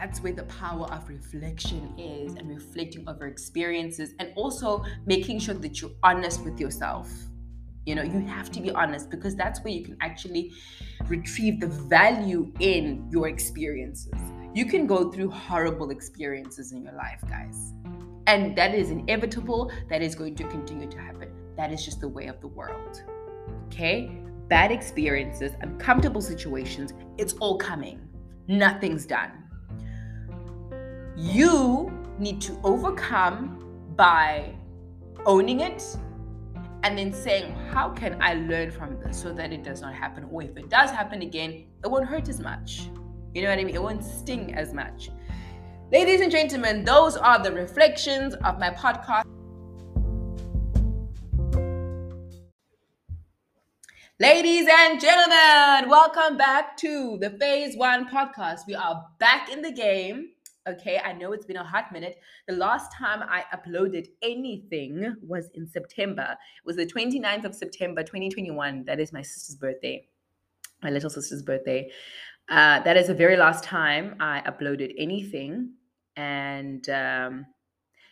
[0.00, 5.54] that's where the power of reflection is and reflecting over experiences and also making sure
[5.56, 7.10] that you're honest with yourself.
[7.84, 10.52] You know you have to be honest because that's where you can actually
[11.06, 14.12] retrieve the value in your experiences.
[14.54, 17.72] You can go through horrible experiences in your life guys.
[18.28, 19.72] And that is inevitable.
[19.88, 21.30] That is going to continue to happen.
[21.56, 23.02] That is just the way of the world.
[23.66, 24.12] Okay?
[24.48, 27.98] Bad experiences uncomfortable situations it's all coming.
[28.46, 29.47] Nothing's done
[31.18, 31.90] you
[32.20, 33.64] need to overcome
[33.96, 34.54] by
[35.26, 35.82] owning it
[36.84, 40.28] and then saying, How can I learn from this so that it does not happen?
[40.30, 42.88] Or if it does happen again, it won't hurt as much.
[43.34, 43.74] You know what I mean?
[43.74, 45.10] It won't sting as much.
[45.90, 49.24] Ladies and gentlemen, those are the reflections of my podcast.
[54.20, 58.60] Ladies and gentlemen, welcome back to the Phase One podcast.
[58.68, 60.30] We are back in the game.
[60.66, 62.18] Okay, I know it's been a hot minute.
[62.46, 66.32] The last time I uploaded anything was in September.
[66.32, 68.84] It was the 29th of September, 2021.
[68.84, 70.06] That is my sister's birthday,
[70.82, 71.90] my little sister's birthday.
[72.50, 75.72] Uh, that is the very last time I uploaded anything.
[76.16, 77.46] And um,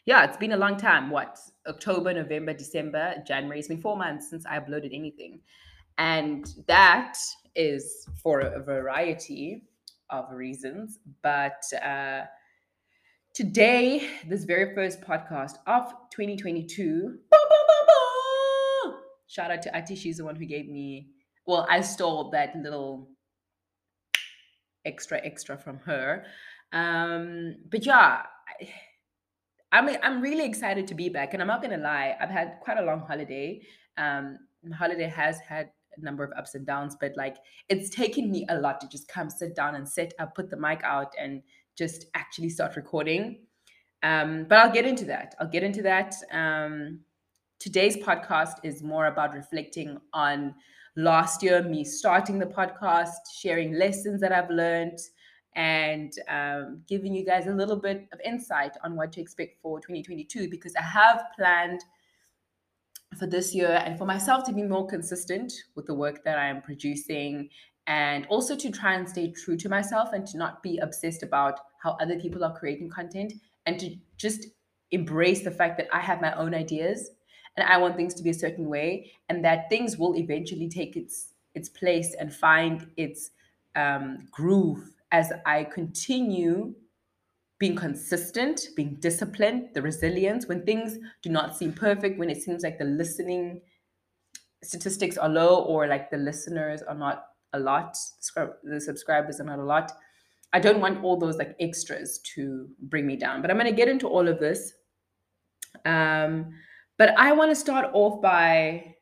[0.07, 1.11] yeah, it's been a long time.
[1.11, 1.39] What?
[1.67, 3.59] October, November, December, January.
[3.59, 5.41] It's been four months since I uploaded anything.
[5.99, 7.19] And that
[7.55, 9.65] is for a variety
[10.11, 11.01] of reasons.
[11.23, 12.23] But uh,
[13.37, 17.19] Today, this very first podcast of 2022.
[19.27, 19.95] Shout out to Ati.
[19.95, 21.11] She's the one who gave me,
[21.47, 23.11] well, I stole that little
[24.87, 26.25] extra extra from her.
[26.73, 28.71] Um, but yeah, I,
[29.71, 32.79] I'm I'm really excited to be back, and I'm not gonna lie, I've had quite
[32.79, 33.61] a long holiday.
[33.99, 34.39] Um,
[34.73, 37.37] holiday has had a number of ups and downs, but like
[37.69, 40.57] it's taken me a lot to just come sit down and set up, put the
[40.57, 41.43] mic out, and
[41.77, 43.39] just actually start recording.
[44.03, 45.35] Um, but I'll get into that.
[45.41, 46.15] I'll get into that.
[46.33, 47.01] Um,
[47.59, 50.55] today's podcast is more about reflecting on
[50.97, 54.99] last year, me starting the podcast, sharing lessons that I've learned,
[55.55, 59.81] and um, giving you guys a little bit of insight on what to expect for
[59.81, 61.83] 2022 because I have planned
[63.19, 66.49] for this year and for myself to be more consistent with the work that I
[66.49, 67.49] am producing
[67.87, 71.61] and also to try and stay true to myself and to not be obsessed about
[71.83, 73.33] how other people are creating content
[73.67, 74.47] and to just
[74.91, 77.11] embrace the fact that I have my own ideas
[77.57, 80.97] and I want things to be a certain way and that things will eventually take
[80.97, 83.31] its its place and find its
[83.77, 86.75] um, groove as I continue
[87.59, 92.63] being consistent, being disciplined, the resilience when things do not seem perfect, when it seems
[92.63, 93.63] like the listening
[94.63, 97.97] statistics are low or like the listeners are not a lot,
[98.63, 99.93] the subscribers are not a lot.
[100.53, 103.43] I don't want all those like extras to bring me down.
[103.43, 104.73] But I'm going to get into all of this.
[105.85, 106.55] Um,
[106.99, 108.95] but I want to start off by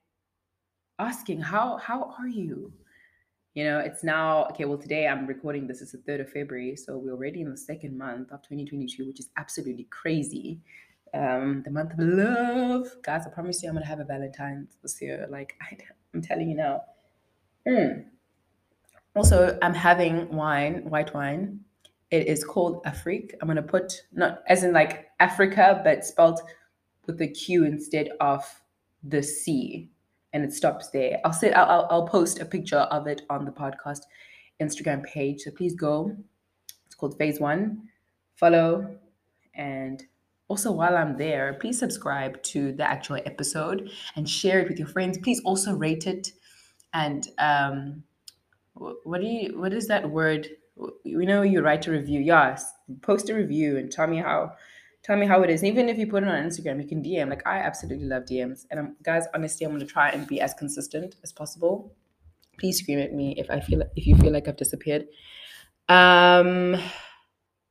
[0.99, 2.73] asking how how are you?
[3.55, 4.65] You know, it's now okay.
[4.65, 5.81] Well, today I'm recording this.
[5.81, 9.21] It's the third of February, so we're already in the second month of 2022, which
[9.21, 10.61] is absolutely crazy.
[11.15, 13.25] Um, the month of love, guys.
[13.27, 15.29] I promise you, I'm gonna have a Valentine's this year.
[15.31, 15.77] Like I,
[16.15, 16.83] am telling you now.
[17.67, 18.07] Mm.
[19.17, 21.61] Also, I'm having wine, white wine.
[22.11, 23.35] It is called Afrique.
[23.41, 26.41] I'm gonna put not as in like Africa, but spelled
[27.07, 28.45] with the Q instead of
[29.03, 29.89] the C,
[30.33, 31.21] and it stops there.
[31.25, 34.01] I'll say I'll, I'll post a picture of it on the podcast
[34.61, 35.43] Instagram page.
[35.43, 36.17] So please go.
[36.87, 37.89] It's called Phase One.
[38.37, 38.97] Follow,
[39.55, 40.03] and
[40.49, 44.89] also while I'm there, please subscribe to the actual episode and share it with your
[44.89, 45.19] friends.
[45.19, 46.33] Please also rate it
[46.93, 48.03] and um,
[48.75, 50.49] what do you what is that word?
[51.05, 52.21] We know you write a review.
[52.21, 54.53] Yes post a review and tell me how
[55.03, 55.63] tell me how it is.
[55.63, 58.25] And even if you put it on instagram you can dm like i absolutely love
[58.25, 61.95] dms and I'm, guys honestly i'm going to try and be as consistent as possible.
[62.59, 65.07] Please scream at me if i feel if you feel like i've disappeared.
[65.89, 66.77] Um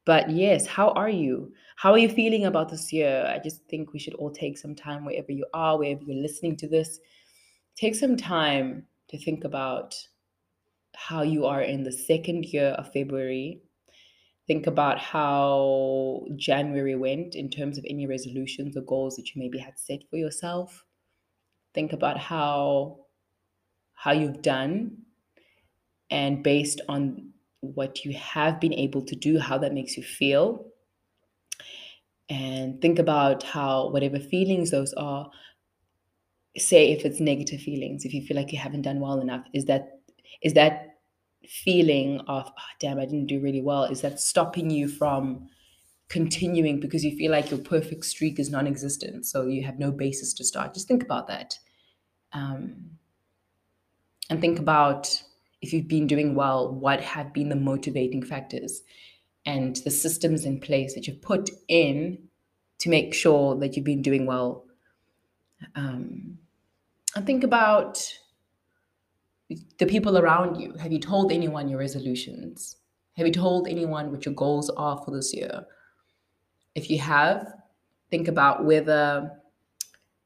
[0.06, 1.54] but yes how are you?
[1.76, 3.26] How are you feeling about this year?
[3.28, 6.56] I just think we should all take some time wherever you are wherever you're listening
[6.58, 7.00] to this
[7.76, 9.96] take some time to think about
[10.96, 13.62] how you are in the second year of February.
[14.48, 19.58] Think about how January went in terms of any resolutions or goals that you maybe
[19.58, 20.84] had set for yourself.
[21.74, 23.00] Think about how
[23.94, 24.98] how you've done
[26.10, 27.32] and based on
[27.62, 30.66] what you have been able to do, how that makes you feel.
[32.30, 35.30] And think about how whatever feelings those are,
[36.58, 39.66] say if it's negative feelings, if you feel like you haven't done well enough, is
[39.66, 40.02] that
[40.42, 40.98] is that
[41.48, 45.48] feeling of, oh, damn, I didn't do really well, is that stopping you from
[46.10, 49.26] continuing because you feel like your perfect streak is non existent.
[49.26, 50.74] So you have no basis to start.
[50.74, 51.58] Just think about that.
[52.34, 52.92] Um,
[54.30, 55.22] and think about
[55.62, 58.82] if you've been doing well, what have been the motivating factors
[59.46, 62.18] and the systems in place that you've put in
[62.80, 64.66] to make sure that you've been doing well.
[65.76, 66.38] Um,
[67.16, 68.14] and think about
[69.80, 70.74] the people around you.
[70.80, 72.78] Have you told anyone your resolutions?
[73.18, 75.66] Have you told anyone what your goals are for this year?
[76.76, 77.54] If you have,
[78.10, 79.32] think about whether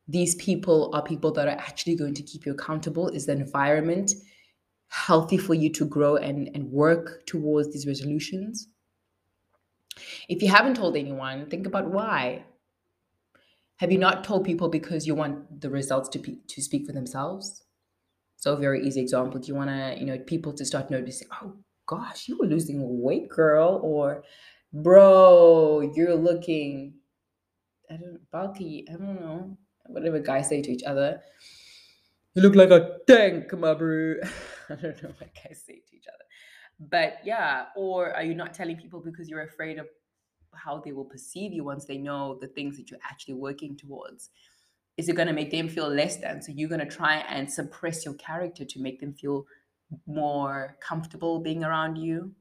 [0.08, 3.10] these people are people that are actually going to keep you accountable.
[3.10, 4.14] Is the environment
[4.88, 8.70] healthy for you to grow and, and work towards these resolutions?
[10.30, 12.46] If you haven't told anyone, think about why.
[13.78, 16.94] Have you not told people because you want the results to be, to speak for
[16.94, 17.64] themselves?
[18.38, 19.40] So very easy example.
[19.40, 21.54] Do you want to, you know, people to start noticing, oh
[21.88, 24.24] gosh, you were losing weight, girl, or
[24.72, 26.94] bro, you're looking,
[27.90, 29.58] I don't bulky, I don't know,
[29.88, 31.20] whatever guys say to each other.
[32.36, 34.16] You look like a tank, my bro.
[34.70, 36.24] I don't know what guys say to each other.
[36.80, 39.88] But yeah, or are you not telling people because you're afraid of
[40.54, 44.30] how they will perceive you once they know the things that you're actually working towards?
[44.98, 46.42] Is it going to make them feel less than?
[46.42, 49.46] So you're going to try and suppress your character to make them feel
[50.08, 52.32] more comfortable being around you.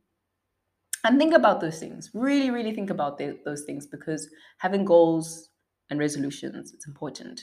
[1.04, 2.10] And think about those things.
[2.14, 5.50] Really, really think about the, those things because having goals
[5.90, 7.40] and resolutions, it's important.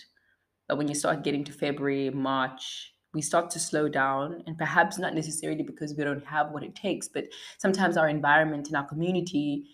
[0.67, 4.97] But when you start getting to February, March, we start to slow down and perhaps
[4.97, 7.25] not necessarily because we don't have what it takes, but
[7.59, 9.65] sometimes our environment and our community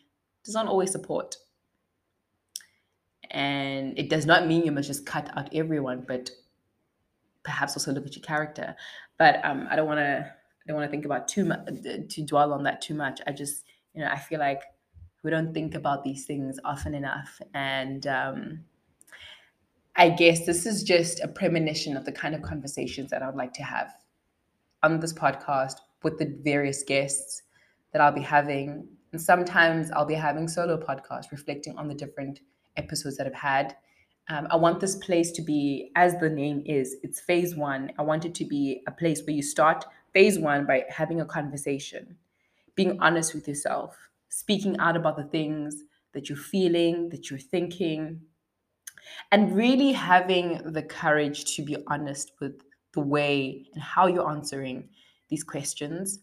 [0.44, 1.36] does not always support
[3.32, 6.30] and it does not mean you must just cut out everyone, but
[7.44, 8.76] perhaps also look at your character.
[9.18, 10.26] But um, I don't want to.
[10.26, 11.68] I don't want to think about too much
[12.10, 13.22] to dwell on that too much.
[13.26, 13.64] I just,
[13.96, 14.62] you know, I feel like
[15.24, 18.60] we don't think about these things often enough, and um,
[19.96, 23.54] I guess this is just a premonition of the kind of conversations that I'd like
[23.54, 23.92] to have
[24.84, 27.42] on this podcast with the various guests
[27.92, 28.88] that I'll be having.
[29.12, 32.40] And sometimes I'll be having solo podcasts reflecting on the different
[32.80, 33.76] episodes that I've had.
[34.30, 37.92] Um, I want this place to be, as the name is, it's phase one.
[38.00, 41.26] I want it to be a place where you start phase one by having a
[41.26, 42.16] conversation,
[42.76, 43.98] being honest with yourself,
[44.30, 45.84] speaking out about the things
[46.14, 48.22] that you're feeling, that you're thinking,
[49.32, 52.62] and really having the courage to be honest with
[52.94, 54.90] the way and how you're answering
[55.30, 56.20] these questions,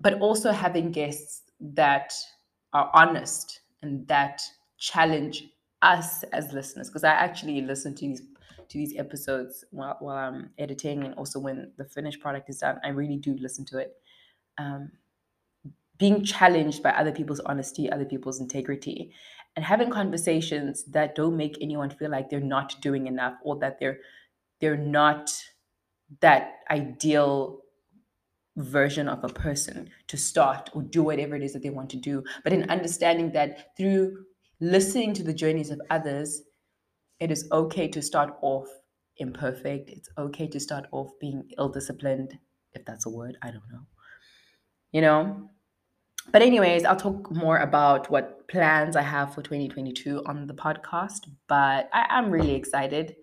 [0.00, 2.12] but also having guests that
[2.72, 4.42] are honest and that
[4.78, 5.48] challenge
[5.82, 8.22] us as listeners because I actually listen to these
[8.68, 12.80] to these episodes while, while I'm editing and also when the finished product is done.
[12.84, 13.92] I really do listen to it.
[14.58, 14.90] Um,
[15.98, 19.12] being challenged by other people's honesty, other people's integrity,
[19.54, 23.78] and having conversations that don't make anyone feel like they're not doing enough or that
[23.80, 23.98] they're
[24.60, 25.32] they're not
[26.20, 27.60] that ideal
[28.56, 31.96] version of a person to start or do whatever it is that they want to
[31.96, 34.16] do but in understanding that through
[34.60, 36.42] listening to the journeys of others,
[37.20, 38.66] it is okay to start off
[39.18, 39.90] imperfect.
[39.90, 42.38] It's okay to start off being ill disciplined,
[42.74, 43.36] if that's a word.
[43.42, 43.86] I don't know.
[44.92, 45.50] You know?
[46.32, 51.28] But, anyways, I'll talk more about what plans I have for 2022 on the podcast.
[51.46, 53.16] But I am really excited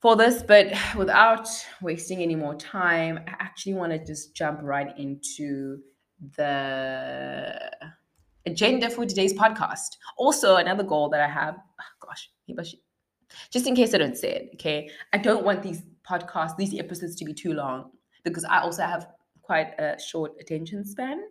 [0.00, 0.42] for this.
[0.42, 1.48] But without
[1.82, 5.78] wasting any more time, I actually want to just jump right into
[6.36, 7.70] the
[8.46, 9.96] agenda for today's podcast.
[10.16, 12.30] Also, another goal that I have, oh gosh,
[13.50, 14.90] just in case I don't say it, okay?
[15.12, 17.90] I don't want these podcasts, these episodes to be too long
[18.22, 19.08] because I also have
[19.42, 21.22] quite a short attention span.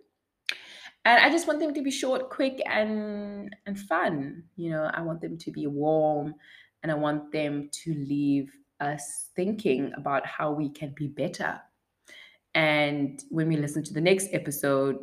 [1.06, 4.44] And I just want them to be short, quick, and and fun.
[4.56, 6.34] You know, I want them to be warm
[6.82, 11.60] and I want them to leave us thinking about how we can be better.
[12.56, 14.98] And when we listen to the next episode,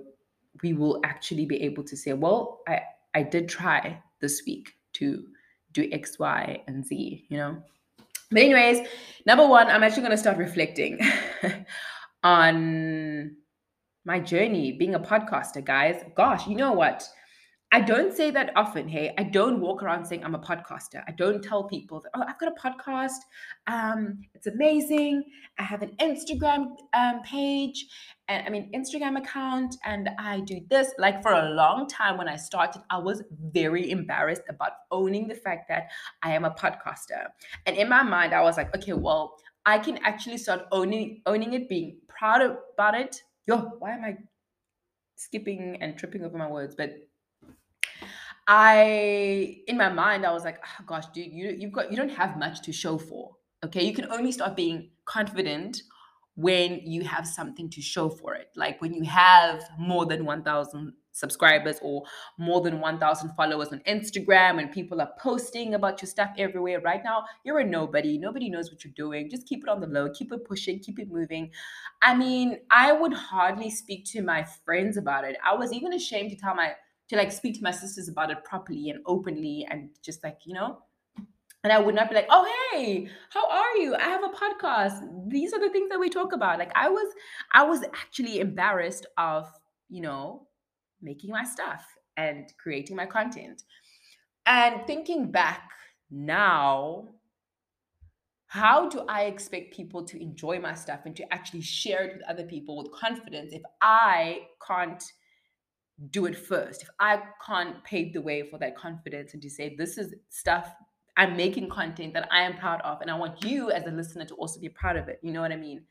[0.62, 2.80] we will actually be able to say, well, I,
[3.14, 5.24] I did try this week to
[5.72, 7.62] do X, Y, and Z, you know?
[8.30, 8.86] But, anyways,
[9.26, 10.98] number one, I'm actually going to start reflecting
[12.22, 13.36] on
[14.04, 16.02] my journey being a podcaster, guys.
[16.16, 17.08] Gosh, you know what?
[17.72, 18.88] I don't say that often.
[18.88, 21.04] Hey, I don't walk around saying I'm a podcaster.
[21.06, 23.20] I don't tell people that, oh, I've got a podcast.
[23.68, 25.22] Um, it's amazing.
[25.56, 27.86] I have an Instagram um, page
[28.30, 30.94] and I mean, Instagram account, and I do this.
[30.98, 35.34] Like for a long time when I started, I was very embarrassed about owning the
[35.34, 35.90] fact that
[36.22, 37.26] I am a podcaster.
[37.66, 41.54] And in my mind, I was like, okay, well, I can actually start owning owning
[41.54, 42.40] it, being proud
[42.74, 44.16] about it, yo, why am I
[45.16, 46.74] skipping and tripping over my words?
[46.76, 46.94] But
[48.46, 52.10] I, in my mind, I was like, oh gosh, dude, you you've got you don't
[52.10, 53.36] have much to show for.
[53.64, 55.82] Okay, you can only start being confident
[56.36, 58.48] when you have something to show for it.
[58.56, 62.02] Like when you have more than 1,000 subscribers or
[62.38, 66.80] more than 1,000 followers on Instagram and people are posting about your stuff everywhere.
[66.80, 68.16] Right now, you're a nobody.
[68.16, 69.28] Nobody knows what you're doing.
[69.28, 71.50] Just keep it on the low, keep it pushing, keep it moving.
[72.02, 75.36] I mean, I would hardly speak to my friends about it.
[75.44, 76.72] I was even ashamed to tell my,
[77.08, 80.54] to like speak to my sisters about it properly and openly and just like, you
[80.54, 80.78] know,
[81.62, 83.94] and I would not be like, "Oh, hey, how are you?
[83.94, 85.28] I have a podcast.
[85.28, 87.12] These are the things that we talk about." Like I was
[87.52, 89.48] I was actually embarrassed of,
[89.88, 90.48] you know,
[91.02, 91.86] making my stuff
[92.16, 93.62] and creating my content.
[94.46, 95.70] And thinking back
[96.10, 97.08] now,
[98.46, 102.28] how do I expect people to enjoy my stuff and to actually share it with
[102.28, 105.02] other people with confidence if I can't
[106.10, 106.82] do it first?
[106.82, 110.74] If I can't pave the way for that confidence and to say, this is stuff
[111.20, 114.24] I'm making content that I am proud of, and I want you as a listener
[114.24, 115.20] to also be proud of it.
[115.22, 115.82] You know what I mean?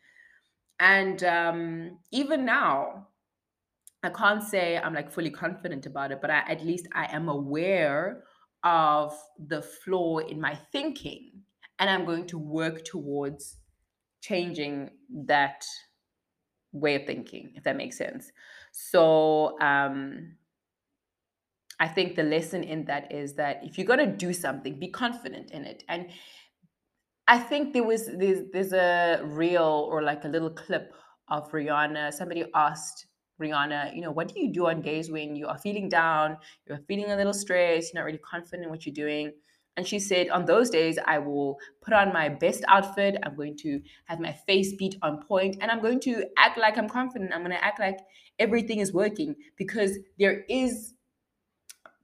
[0.80, 3.10] And um, even now,
[4.02, 7.30] I can't say I'm like fully confident about it, but I, at least I am
[7.30, 8.24] aware
[8.64, 11.44] of the flaw in my thinking,
[11.78, 13.58] and I'm going to work towards
[14.22, 14.90] changing
[15.26, 15.64] that
[16.72, 18.32] way of thinking, if that makes sense.
[18.72, 20.38] So, um,
[21.80, 24.90] I think the lesson in that is that if you're going to do something, be
[24.90, 25.84] confident in it.
[25.88, 26.08] And
[27.28, 30.94] I think there was there's, there's a reel or like a little clip
[31.30, 32.14] of Rihanna.
[32.14, 33.08] Somebody asked
[33.42, 36.82] Rihanna, you know, what do you do on days when you are feeling down, you're
[36.88, 39.32] feeling a little stressed, you're not really confident in what you're doing?
[39.78, 43.16] And she said, on those days, I will put on my best outfit.
[43.24, 46.78] I'm going to have my face beat on point, and I'm going to act like
[46.78, 47.32] I'm confident.
[47.34, 48.00] I'm going to act like
[48.40, 50.96] everything is working because there is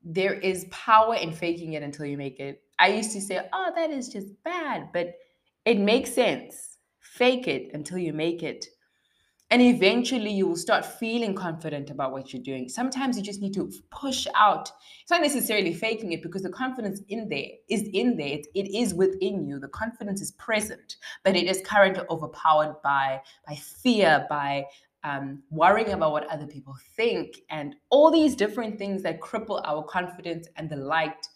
[0.06, 2.62] there is power in faking it until you make it.
[2.78, 5.16] I used to say, oh, that is just bad, but
[5.66, 6.78] it makes sense.
[7.00, 8.66] Fake it until you make it.
[9.52, 12.68] And eventually you will start feeling confident about what you're doing.
[12.68, 14.72] Sometimes you just need to push out.
[15.02, 18.28] It's not necessarily faking it because the confidence in there is in there.
[18.28, 19.60] It, it is within you.
[19.60, 24.66] The confidence is present, but it is currently overpowered by, by fear, by
[25.06, 29.84] um, worrying about what other people think, and all these different things that cripple our
[29.84, 31.28] confidence and the light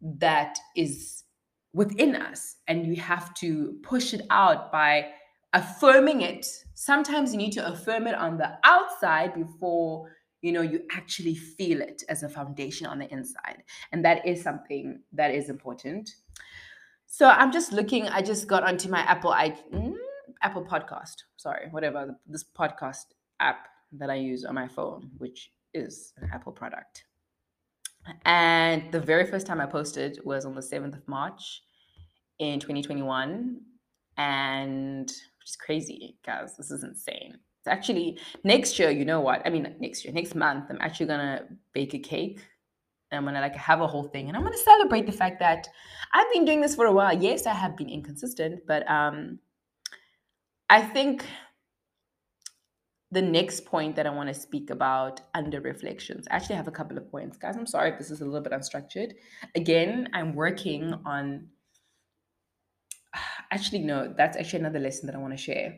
[0.00, 1.24] that is
[1.72, 2.56] within us.
[2.68, 5.08] And you have to push it out by
[5.52, 6.46] affirming it.
[6.74, 10.08] Sometimes you need to affirm it on the outside before
[10.44, 14.42] you know you actually feel it as a foundation on the inside and that is
[14.42, 16.16] something that is important
[17.06, 19.94] so i'm just looking i just got onto my apple i mm,
[20.42, 23.04] Apple Podcast, sorry, whatever, this podcast
[23.40, 27.04] app that I use on my phone, which is an Apple product.
[28.24, 31.62] And the very first time I posted was on the 7th of March
[32.38, 33.60] in 2021.
[34.16, 36.56] And which is crazy, guys.
[36.56, 37.34] This is insane.
[37.34, 39.42] It's actually next year, you know what?
[39.44, 42.40] I mean, next year, next month, I'm actually gonna bake a cake.
[43.10, 44.28] And I'm gonna like have a whole thing.
[44.28, 45.66] And I'm gonna celebrate the fact that
[46.12, 47.16] I've been doing this for a while.
[47.16, 49.38] Yes, I have been inconsistent, but um
[50.68, 51.24] I think
[53.10, 56.72] the next point that I want to speak about under reflections, I actually have a
[56.72, 57.38] couple of points.
[57.38, 59.12] Guys, I'm sorry if this is a little bit unstructured.
[59.54, 61.48] Again, I'm working on
[63.52, 65.76] actually no, that's actually another lesson that I want to share.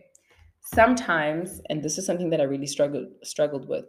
[0.74, 3.84] Sometimes, and this is something that I really struggled struggled with.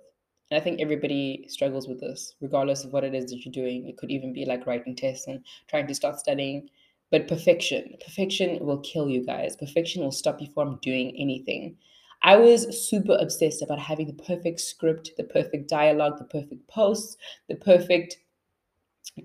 [0.50, 3.88] And I think everybody struggles with this, regardless of what it is that you're doing.
[3.88, 6.70] It could even be like writing tests and trying to start studying
[7.12, 9.56] but perfection, perfection will kill you guys.
[9.56, 11.78] Perfection will stop you from doing anything.
[12.22, 17.16] I was super obsessed about having the perfect script, the perfect dialogue, the perfect posts,
[17.48, 18.18] the perfect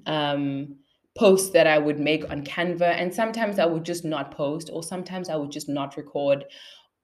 [0.07, 0.77] um,
[1.17, 2.83] posts that I would make on Canva.
[2.83, 6.45] And sometimes I would just not post, or sometimes I would just not record,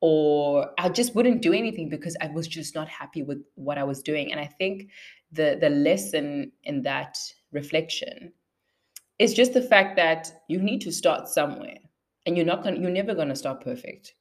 [0.01, 3.85] or I just wouldn't do anything because I was just not happy with what I
[3.85, 4.31] was doing.
[4.31, 4.91] And I think
[5.33, 7.19] the the lesson in that
[7.51, 8.33] reflection
[9.19, 11.79] it's just the fact that you need to start somewhere
[12.27, 14.15] and you're not going you're never going to start perfect.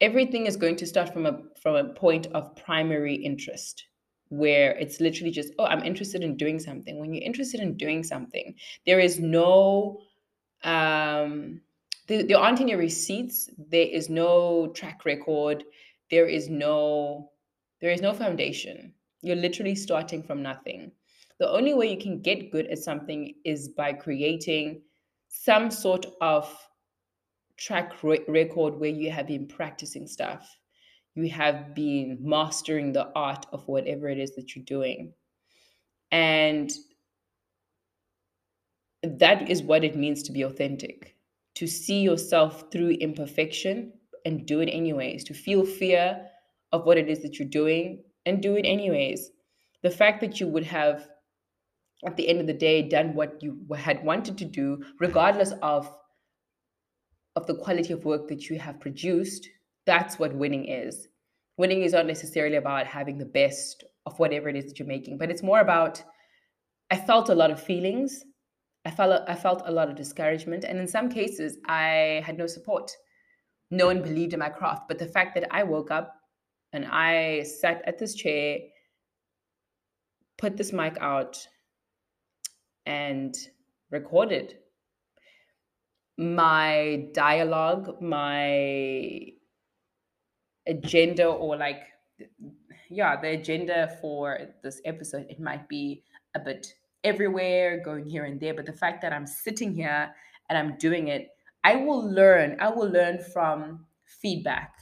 [0.00, 3.84] Everything is going to start from a from a point of primary interest
[4.30, 6.98] where it's literally just oh I'm interested in doing something.
[6.98, 8.54] When you're interested in doing something,
[8.86, 10.00] there is no
[10.64, 11.60] um
[12.06, 15.64] there, there aren't any receipts, there is no track record,
[16.10, 17.30] there is no
[17.80, 18.94] there is no foundation.
[19.22, 20.92] You're literally starting from nothing.
[21.38, 24.82] The only way you can get good at something is by creating
[25.28, 26.54] some sort of
[27.56, 30.56] track re- record where you have been practicing stuff.
[31.14, 35.12] you have been mastering the art of whatever it is that you're doing.
[36.12, 36.70] And
[39.02, 41.16] that is what it means to be authentic
[41.58, 43.92] to see yourself through imperfection
[44.24, 46.24] and do it anyways, to feel fear
[46.70, 49.32] of what it is that you're doing and do it anyways.
[49.82, 51.08] The fact that you would have,
[52.06, 55.90] at the end of the day, done what you had wanted to do, regardless of,
[57.36, 59.48] of the quality of work that you have produced,
[59.86, 61.08] that's what winning is.
[61.56, 65.18] Winning is not necessarily about having the best of whatever it is that you're making,
[65.18, 66.02] but it's more about
[66.90, 68.24] I felt a lot of feelings.
[68.84, 72.46] I felt I felt a lot of discouragement, and in some cases, I had no
[72.46, 72.90] support.
[73.70, 74.88] No one believed in my craft.
[74.88, 76.14] But the fact that I woke up
[76.72, 78.58] and I sat at this chair,
[80.38, 81.46] put this mic out,
[82.88, 83.36] and
[83.90, 84.56] recorded
[86.16, 89.26] my dialogue, my
[90.66, 91.82] agenda, or like,
[92.88, 96.02] yeah, the agenda for this episode, it might be
[96.34, 98.54] a bit everywhere, going here and there.
[98.54, 100.10] But the fact that I'm sitting here
[100.48, 101.28] and I'm doing it,
[101.62, 102.56] I will learn.
[102.58, 104.72] I will learn from feedback.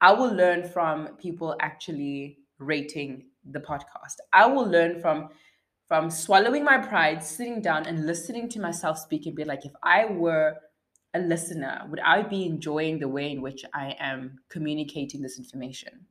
[0.00, 4.16] I will learn from people actually rating the podcast.
[4.32, 5.30] I will learn from
[5.90, 9.72] from swallowing my pride, sitting down and listening to myself speak and be like, if
[9.82, 10.54] I were
[11.14, 16.06] a listener, would I be enjoying the way in which I am communicating this information?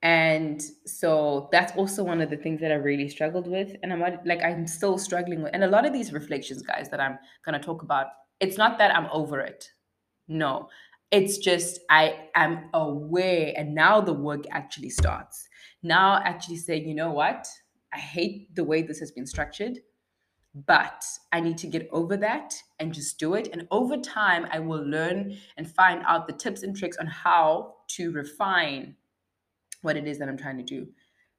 [0.00, 3.76] And so that's also one of the things that I really struggled with.
[3.82, 5.50] And I'm like, I'm still struggling with.
[5.52, 8.06] And a lot of these reflections, guys, that I'm going to talk about,
[8.40, 9.70] it's not that I'm over it.
[10.26, 10.70] No,
[11.10, 13.52] it's just I am aware.
[13.58, 15.46] And now the work actually starts.
[15.82, 17.46] Now, actually saying, you know what?
[17.92, 19.78] I hate the way this has been structured,
[20.66, 23.48] but I need to get over that and just do it.
[23.52, 27.74] And over time, I will learn and find out the tips and tricks on how
[27.96, 28.96] to refine
[29.82, 30.86] what it is that I'm trying to do.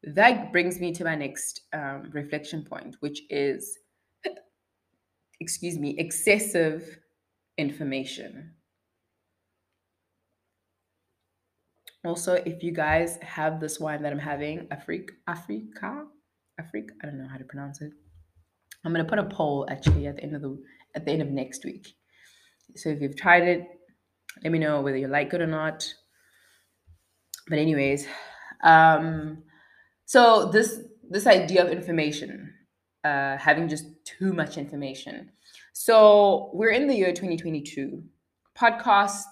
[0.03, 3.78] That brings me to my next um, reflection point, which is,
[5.39, 6.97] excuse me, excessive
[7.58, 8.54] information.
[12.04, 16.06] Also, if you guys have this wine that I'm having, Africa, Africa,
[17.02, 17.91] I don't know how to pronounce it.
[18.84, 20.58] I'm gonna put a poll actually at the end of the
[20.95, 21.95] at the end of next week.
[22.76, 23.67] So if you've tried it,
[24.43, 25.93] let me know whether you like it or not.
[27.47, 28.08] But anyways,
[28.63, 29.43] um,
[30.06, 32.54] so this this idea of information,
[33.04, 35.32] uh, having just too much information.
[35.74, 38.04] So we're in the year 2022.
[38.58, 39.24] Podcasts,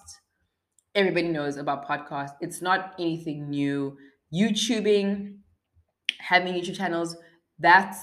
[0.94, 2.36] everybody knows about podcasts.
[2.40, 3.96] It's not anything new.
[4.34, 5.39] YouTubing,
[6.18, 7.16] having YouTube channels,
[7.58, 7.98] that's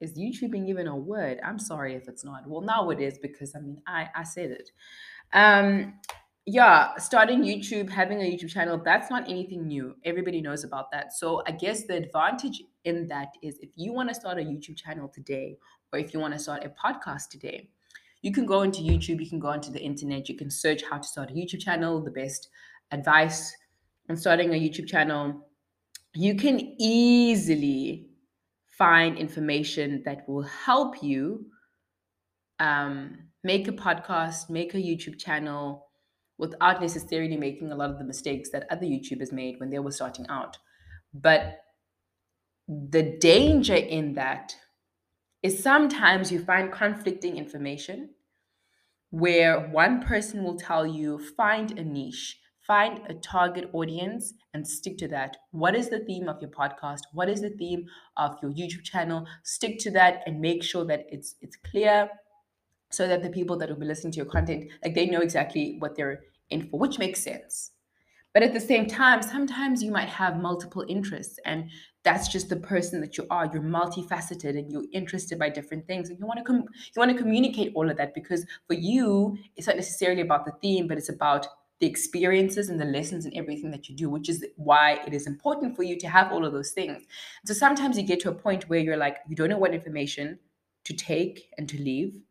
[0.00, 1.38] is YouTubing even a word?
[1.44, 2.46] I'm sorry if it's not.
[2.46, 4.70] Well, now it is because I mean I I said it.
[5.32, 5.94] Um,
[6.46, 9.94] yeah, starting YouTube, having a YouTube channel, that's not anything new.
[10.04, 11.14] Everybody knows about that.
[11.14, 14.76] So I guess the advantage in that is if you want to start a YouTube
[14.76, 15.56] channel today,
[15.92, 17.70] or if you want to start a podcast today,
[18.20, 20.98] you can go into YouTube, you can go onto the internet, you can search how
[20.98, 22.48] to start a YouTube channel, the best
[22.90, 23.54] advice
[24.10, 25.48] on starting a YouTube channel.
[26.14, 28.08] You can easily
[28.78, 31.46] find information that will help you
[32.60, 35.88] um, make a podcast, make a YouTube channel
[36.38, 39.90] without necessarily making a lot of the mistakes that other YouTubers made when they were
[39.90, 40.58] starting out.
[41.12, 41.60] But
[42.68, 44.54] the danger in that
[45.42, 48.10] is sometimes you find conflicting information
[49.10, 54.96] where one person will tell you find a niche find a target audience and stick
[54.98, 55.36] to that.
[55.50, 57.00] What is the theme of your podcast?
[57.12, 59.26] What is the theme of your youtube channel?
[59.42, 62.08] Stick to that and make sure that it's it's clear
[62.90, 65.76] so that the people that will be listening to your content like they know exactly
[65.78, 67.72] what they're in for which makes sense.
[68.32, 71.70] But at the same time sometimes you might have multiple interests and
[72.02, 73.48] that's just the person that you are.
[73.52, 77.10] You're multifaceted and you're interested by different things and you want to com- you want
[77.10, 80.96] to communicate all of that because for you it's not necessarily about the theme but
[80.96, 81.46] it's about
[81.84, 85.26] the experiences and the lessons and everything that you do, which is why it is
[85.26, 87.02] important for you to have all of those things.
[87.44, 90.38] So sometimes you get to a point where you're like, you don't know what information
[90.84, 92.22] to take and to leave.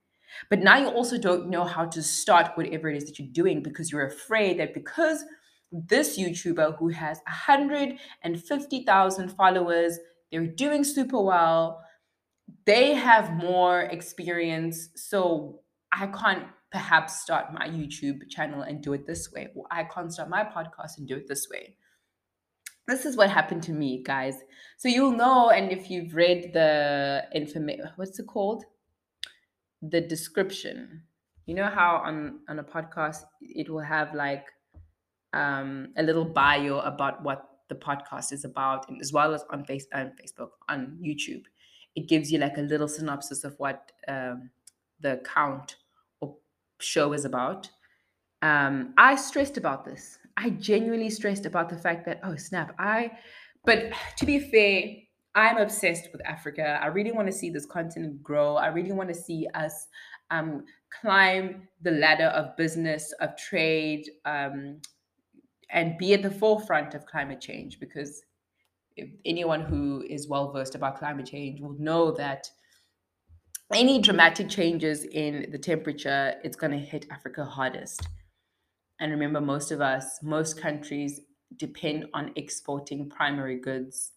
[0.50, 3.62] But now you also don't know how to start whatever it is that you're doing
[3.62, 5.24] because you're afraid that because
[5.72, 10.00] this YouTuber who has 150,000 followers,
[10.32, 11.80] they're doing super well,
[12.66, 14.90] they have more experience.
[14.96, 15.60] So
[15.92, 20.12] I can't perhaps start my YouTube channel and do it this way, or I can't
[20.12, 21.78] start my podcast and do it this way.
[22.88, 24.36] This is what happened to me, guys.
[24.78, 28.66] So you'll know, and if you've read the information, what's it called?
[29.84, 31.04] The description.
[31.46, 34.46] You know how on on a podcast it will have like
[35.34, 39.86] um, a little bio about what the podcast is about, as well as on face
[39.94, 41.44] on Facebook, on YouTube.
[41.96, 44.50] It gives you like a little synopsis of what um,
[45.00, 45.76] the account
[46.84, 47.70] show is about.
[48.42, 50.18] Um, I stressed about this.
[50.36, 53.12] I genuinely stressed about the fact that oh snap, I.
[53.66, 54.96] But to be fair,
[55.36, 56.80] I'm obsessed with Africa.
[56.82, 58.56] I really want to see this continent grow.
[58.56, 59.88] I really want to see us
[60.30, 60.66] um,
[61.02, 64.82] climb the ladder of business, of trade, um,
[65.70, 68.22] and be at the forefront of climate change because
[69.26, 72.48] anyone who is well versed about climate change will know that
[73.74, 78.08] any dramatic changes in the temperature it's going to hit africa hardest.
[79.00, 81.22] And remember most of us most countries
[81.58, 84.12] depend on exporting primary goods.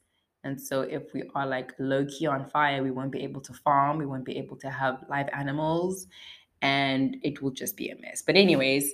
[0.44, 3.52] And so if we are like low key on fire we won't be able to
[3.52, 6.06] farm we won't be able to have live animals
[6.62, 8.22] and it will just be a mess.
[8.22, 8.92] But anyways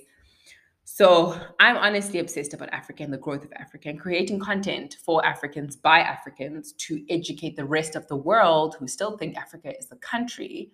[0.85, 5.25] so I'm honestly obsessed about Africa and the growth of Africa and creating content for
[5.25, 9.91] Africans by Africans to educate the rest of the world who still think Africa is
[9.91, 10.71] a country.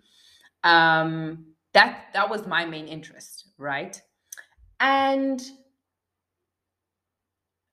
[0.64, 4.02] Um, that that was my main interest, right?
[4.80, 5.42] And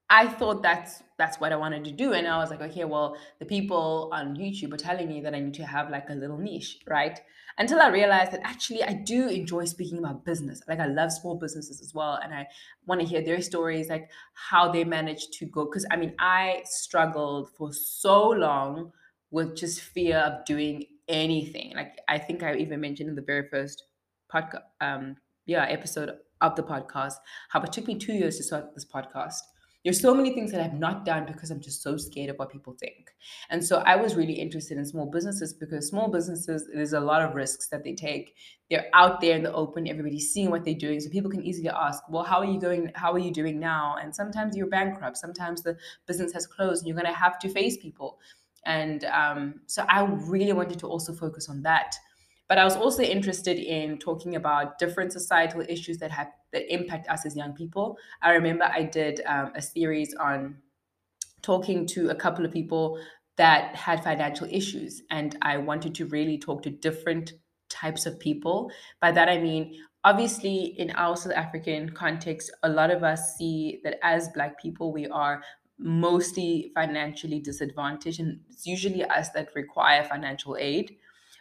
[0.09, 2.13] I thought that's that's what I wanted to do.
[2.13, 5.41] And I was like, okay, well, the people on YouTube are telling me that I
[5.41, 7.19] need to have like a little niche, right?
[7.59, 10.61] Until I realized that actually I do enjoy speaking about business.
[10.69, 12.21] Like I love small businesses as well.
[12.23, 12.47] And I
[12.87, 15.67] want to hear their stories, like how they managed to go.
[15.67, 18.93] Cause I mean, I struggled for so long
[19.31, 21.73] with just fear of doing anything.
[21.75, 23.85] Like I think I even mentioned in the very first
[24.33, 25.17] podcast, um,
[25.47, 26.11] yeah, episode
[26.43, 27.15] of the podcast,
[27.49, 29.41] how it took me two years to start this podcast
[29.87, 32.51] there's so many things that I've not done because I'm just so scared of what
[32.51, 33.15] people think.
[33.51, 37.23] And so I was really interested in small businesses because small businesses, there's a lot
[37.23, 38.35] of risks that they take.
[38.69, 40.99] They're out there in the open, everybody's seeing what they're doing.
[40.99, 42.91] So people can easily ask, well, how are you going?
[42.97, 43.95] How are you doing now?
[44.03, 45.19] And sometimes you're bankrupt.
[45.19, 45.77] Sometimes the
[46.09, 48.19] business has closed and you're going to have to face people.
[48.65, 51.95] And um, so I really wanted to also focus on that.
[52.49, 57.09] But I was also interested in talking about different societal issues that have that impact
[57.09, 57.99] us as young people.
[58.23, 60.59] I remember I did um, a series on
[61.43, 62.99] talking to a couple of people
[63.37, 67.35] that had financial issues, and I wanted to really talk to different
[67.69, 68.71] types of people.
[69.01, 73.81] By that I mean, obviously, in our South African context, a lot of us see
[73.85, 75.43] that as Black people, we are
[75.79, 80.97] mostly financially disadvantaged, and it's usually us that require financial aid.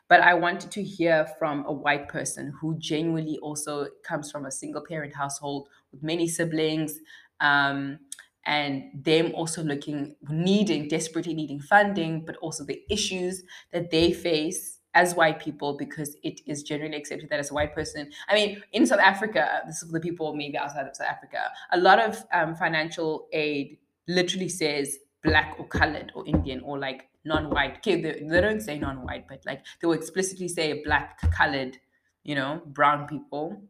[0.07, 4.51] But I wanted to hear from a white person who genuinely also comes from a
[4.51, 6.99] single parent household with many siblings.
[7.39, 7.99] Um,
[8.45, 14.79] and them also looking, needing, desperately needing funding, but also the issues that they face
[14.93, 18.09] as white people because it is generally accepted that as a white person.
[18.29, 21.51] I mean, in South Africa, this is for the people maybe outside of South Africa,
[21.71, 27.09] a lot of um, financial aid literally says black or colored or Indian or like
[27.25, 27.77] non-white.
[27.77, 31.77] Okay, they, they don't say non-white, but like they will explicitly say black, colored,
[32.23, 33.61] you know, brown people.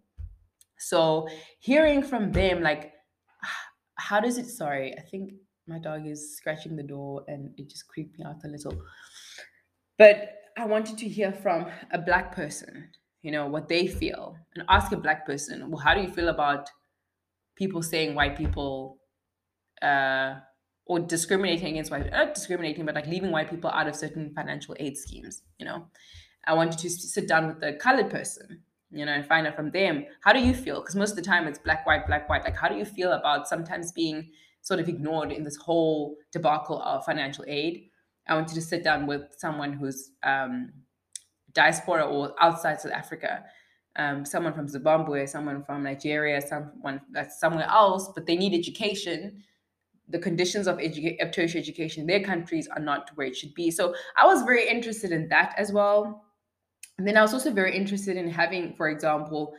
[0.78, 1.28] So
[1.60, 2.94] hearing from them, like,
[3.96, 4.48] how does it?
[4.48, 5.34] Sorry, I think
[5.68, 8.82] my dog is scratching the door and it just creeped me out a little.
[9.98, 12.90] But I wanted to hear from a black person,
[13.24, 16.30] you know, what they feel, and ask a black person, well, how do you feel
[16.30, 16.70] about
[17.56, 18.98] people saying white people
[19.82, 20.36] uh,
[20.86, 24.76] or discriminating against white not discriminating but like leaving white people out of certain financial
[24.80, 25.88] aid schemes you know?
[26.48, 29.72] I wanted to sit down with the colored person you know and find out from
[29.72, 30.80] them how do you feel?
[30.80, 32.44] Because most of the time it's black white black white.
[32.44, 34.30] Like how do you feel about sometimes being
[34.62, 37.90] sort of ignored in this whole debacle of financial aid?
[38.28, 40.72] I wanted to sit down with someone who's um,
[41.56, 43.44] diaspora or outside south africa
[43.96, 49.42] um, someone from zimbabwe someone from nigeria someone that's somewhere else but they need education
[50.10, 53.72] the conditions of, of tertiary education in their countries are not where it should be.
[53.72, 56.24] So I was very interested in that as well.
[56.98, 59.54] And then I was also very interested in having, for example,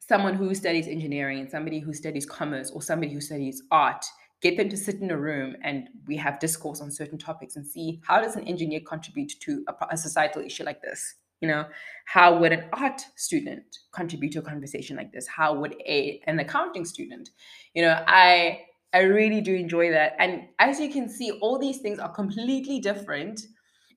[0.00, 4.04] someone who studies engineering and somebody who studies commerce or somebody who studies art
[4.42, 7.66] get them to sit in a room and we have discourse on certain topics and
[7.66, 11.64] see how does an engineer contribute to a, a societal issue like this you know
[12.04, 16.38] how would an art student contribute to a conversation like this how would a an
[16.38, 17.30] accounting student
[17.74, 18.60] you know i
[18.94, 20.14] I really do enjoy that.
[20.20, 23.40] And as you can see, all these things are completely different.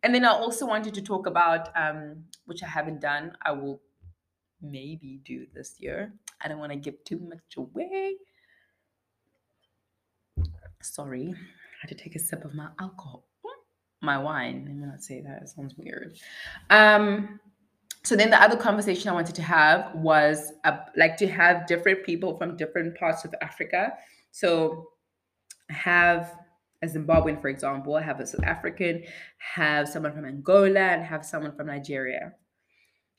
[0.03, 3.79] And then I also wanted to talk about, um, which I haven't done, I will
[4.60, 6.13] maybe do this year.
[6.41, 8.15] I don't want to give too much away.
[10.81, 13.27] Sorry, I had to take a sip of my alcohol,
[14.01, 14.65] my wine.
[14.65, 16.17] Let me not say that, it sounds weird.
[16.69, 17.39] Um,
[18.08, 22.06] so then the other conversation I wanted to have was uh, like to have different
[22.06, 23.91] people from different parts of Africa
[24.32, 24.91] So
[25.70, 26.34] have
[26.82, 29.04] a Zimbabwean, for example, have a South African,
[29.39, 32.32] have someone from Angola, and have someone from Nigeria.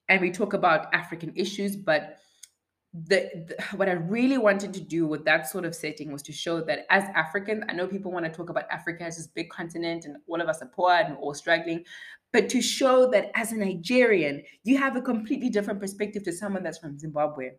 [0.09, 2.16] And we talk about African issues, but
[2.94, 6.33] the, the, what I really wanted to do with that sort of setting was to
[6.33, 9.51] show that as Africans, I know people want to talk about Africa as this big
[9.51, 11.85] continent and all of us are poor and all struggling,
[12.32, 16.62] but to show that as a Nigerian, you have a completely different perspective to someone
[16.62, 17.50] that's from Zimbabwe.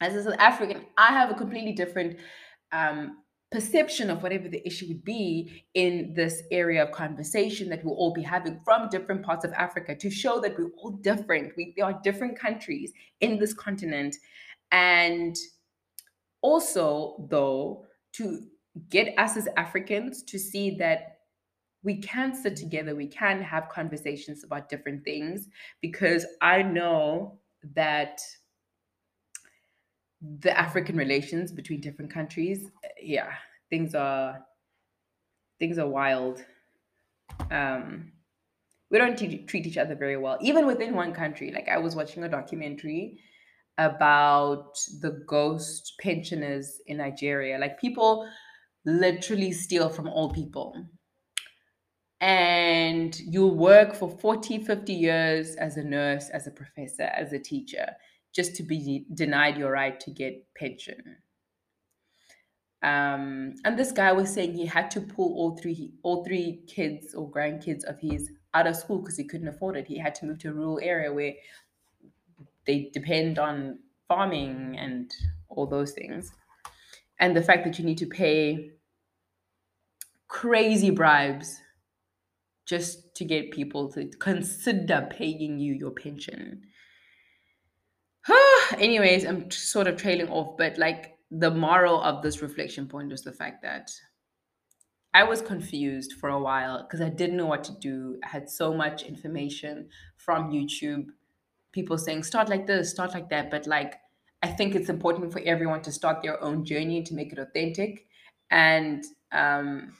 [0.00, 2.18] As a South African, I have a completely different
[2.72, 3.18] um,
[3.54, 8.12] perception of whatever the issue would be in this area of conversation that we'll all
[8.12, 11.52] be having from different parts of Africa to show that we're all different.
[11.56, 14.16] We are different countries in this continent.
[14.72, 15.36] And
[16.42, 18.40] also, though, to
[18.90, 21.13] get us as Africans to see that
[21.84, 25.48] we can sit together, we can have conversations about different things,
[25.80, 27.38] because I know
[27.74, 28.20] that
[30.40, 32.70] the African relations between different countries,
[33.00, 33.32] yeah,
[33.70, 34.40] things are
[35.58, 36.44] things are wild.
[37.50, 38.12] Um,
[38.90, 41.50] we don't treat each other very well, even within one country.
[41.52, 43.18] Like I was watching a documentary
[43.76, 47.58] about the ghost pensioners in Nigeria.
[47.58, 48.28] Like people
[48.84, 50.86] literally steal from old people.
[52.20, 57.38] And you'll work for 40, 50 years as a nurse, as a professor, as a
[57.38, 57.86] teacher
[58.34, 61.16] just to be denied your right to get pension.
[62.82, 67.14] Um, and this guy was saying he had to pull all three all three kids
[67.14, 69.86] or grandkids of his out of school because he couldn't afford it.
[69.86, 71.32] He had to move to a rural area where
[72.66, 75.10] they depend on farming and
[75.48, 76.32] all those things.
[77.20, 78.72] And the fact that you need to pay
[80.28, 81.60] crazy bribes
[82.66, 86.62] just to get people to consider paying you your pension.
[88.78, 93.22] Anyways, I'm sort of trailing off, but like the moral of this reflection point was
[93.22, 93.90] the fact that
[95.12, 98.18] I was confused for a while because I didn't know what to do.
[98.24, 101.06] I had so much information from YouTube,
[101.72, 103.94] people saying start like this, start like that, but like
[104.42, 108.06] I think it's important for everyone to start their own journey to make it authentic.
[108.50, 109.94] And um,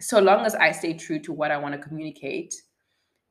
[0.00, 2.54] so long as I stay true to what I want to communicate,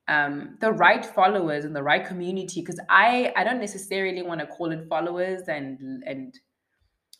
[0.08, 4.47] um, the right followers and the right community because I I don't necessarily want to
[4.47, 6.38] call it followers and and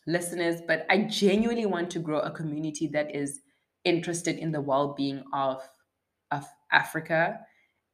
[0.06, 3.40] listeners, but I genuinely want to grow a community that is
[3.84, 5.60] interested in the well-being of
[6.30, 7.40] of Africa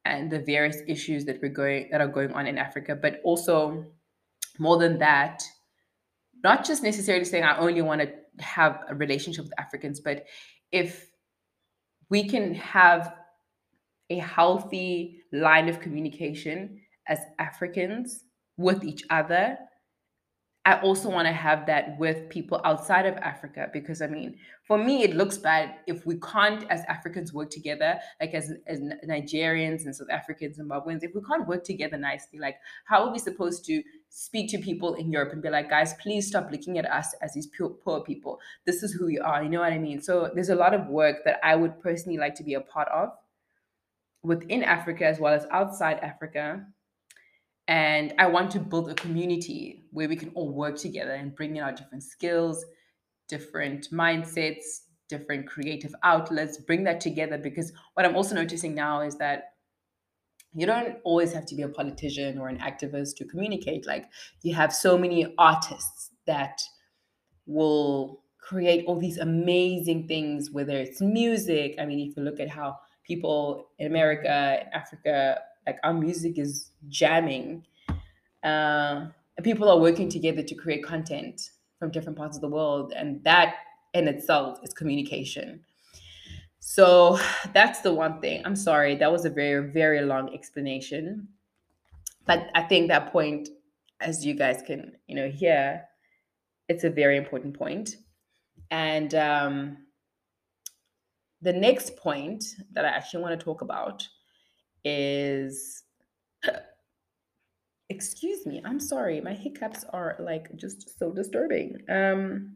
[0.05, 3.85] and the various issues that we're going that are going on in Africa, but also
[4.59, 5.41] more than that,
[6.43, 10.25] not just necessarily saying I only want to have a relationship with Africans, but
[10.71, 11.12] if
[12.09, 13.13] we can have
[14.09, 18.25] a healthy line of communication as Africans
[18.57, 19.57] with each other.
[20.65, 24.77] I also want to have that with people outside of Africa because I mean, for
[24.77, 29.83] me, it looks bad if we can't, as Africans, work together, like as, as Nigerians
[29.83, 33.19] and South Africans, and Zimbabweans, if we can't work together nicely, like how are we
[33.19, 33.83] supposed to
[34.15, 37.33] speak to people in Europe and be like, guys, please stop looking at us as
[37.33, 38.39] these poor, poor people.
[38.63, 39.41] This is who we are.
[39.41, 40.03] You know what I mean?
[40.03, 42.87] So there's a lot of work that I would personally like to be a part
[42.89, 43.09] of
[44.21, 46.63] within Africa as well as outside Africa.
[47.67, 51.55] And I want to build a community where we can all work together and bring
[51.55, 52.63] in our different skills,
[53.27, 57.39] different mindsets, different creative outlets, bring that together.
[57.39, 59.52] Because what I'm also noticing now is that
[60.55, 63.87] you don't always have to be a politician or an activist to communicate.
[63.87, 64.09] Like
[64.41, 66.61] you have so many artists that
[67.45, 71.75] will create all these amazing things, whether it's music.
[71.79, 74.29] I mean, if you look at how people in America,
[74.73, 77.65] Africa, like our music is jamming.
[78.43, 79.07] Uh,
[79.43, 82.93] people are working together to create content from different parts of the world.
[82.95, 83.55] And that
[83.93, 85.61] in itself is communication.
[86.65, 87.19] So
[87.53, 88.41] that's the one thing.
[88.45, 91.27] I'm sorry, that was a very, very long explanation.
[92.25, 93.49] But I think that point,
[93.99, 95.83] as you guys can, you know, hear,
[96.69, 97.97] it's a very important point.
[98.71, 99.77] And um,
[101.41, 104.07] the next point that I actually want to talk about
[104.85, 105.83] is
[107.89, 111.79] excuse me, I'm sorry, my hiccups are like just so disturbing.
[111.89, 112.55] Um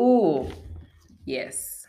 [0.00, 0.48] Oh,
[1.24, 1.86] yes.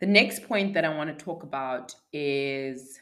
[0.00, 2.98] The next point that I want to talk about is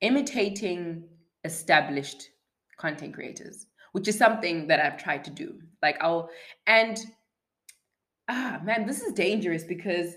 [0.00, 1.04] imitating
[1.44, 2.30] established
[2.76, 5.60] content creators which is something that I've tried to do.
[5.82, 6.30] Like I'll
[6.66, 6.98] and
[8.28, 10.14] ah man, this is dangerous because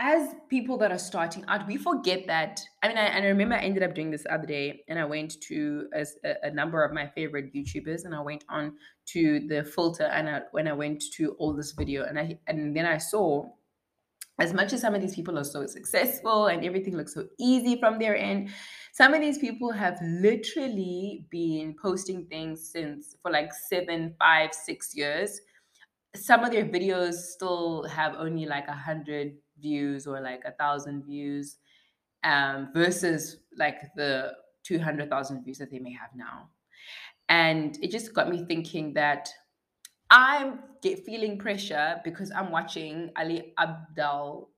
[0.00, 2.58] as people that are starting out, we forget that.
[2.82, 5.38] I mean, I, I remember I ended up doing this other day, and I went
[5.42, 6.06] to a,
[6.42, 8.72] a number of my favorite YouTubers, and I went on
[9.08, 12.74] to the filter, and I, when I went to all this video, and I and
[12.74, 13.44] then I saw,
[14.40, 17.78] as much as some of these people are so successful and everything looks so easy
[17.78, 18.48] from their end,
[18.94, 24.96] some of these people have literally been posting things since for like seven, five, six
[24.96, 25.38] years.
[26.16, 31.04] Some of their videos still have only like a hundred views or like a thousand
[31.04, 31.56] views
[32.24, 34.32] um, versus like the
[34.64, 36.48] 200,000 views that they may have now.
[37.28, 39.28] And it just got me thinking that
[40.10, 44.48] I'm get, feeling pressure because I'm watching Ali Abdaal,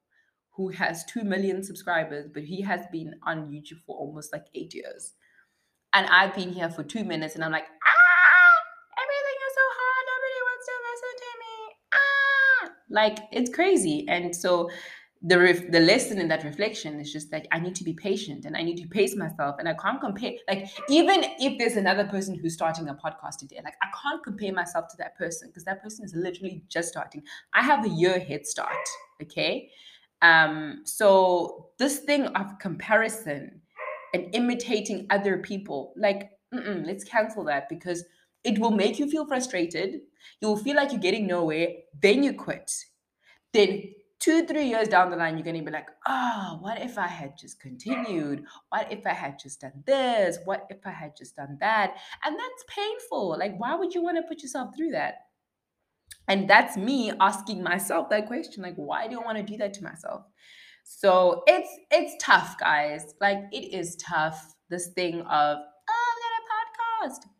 [0.50, 4.74] who has 2 million subscribers, but he has been on YouTube for almost like eight
[4.74, 5.14] years.
[5.92, 8.56] And I've been here for two minutes and I'm like, ah,
[8.96, 10.02] everything is so hard.
[10.08, 11.54] Nobody wants to listen to me.
[11.92, 14.06] Ah, like it's crazy.
[14.08, 14.70] And so
[15.22, 18.44] the ref- the lesson in that reflection is just like I need to be patient
[18.44, 22.04] and I need to pace myself and I can't compare like even if there's another
[22.04, 25.64] person who's starting a podcast today like I can't compare myself to that person because
[25.64, 27.22] that person is literally just starting
[27.54, 28.74] I have a year head start
[29.22, 29.70] okay
[30.22, 33.60] um so this thing of comparison
[34.14, 38.04] and imitating other people like let's cancel that because
[38.44, 40.00] it will make you feel frustrated
[40.40, 41.68] you will feel like you're getting nowhere
[42.00, 42.70] then you quit
[43.52, 46.96] then two, three years down the line, you're going to be like, oh, what if
[46.96, 48.44] I had just continued?
[48.68, 50.38] What if I had just done this?
[50.44, 51.96] What if I had just done that?
[52.24, 53.36] And that's painful.
[53.36, 55.14] Like, why would you want to put yourself through that?
[56.28, 59.74] And that's me asking myself that question like, why do I want to do that
[59.74, 60.22] to myself?
[60.84, 63.14] So it's it's tough, guys.
[63.20, 64.54] Like it is tough.
[64.68, 65.58] This thing of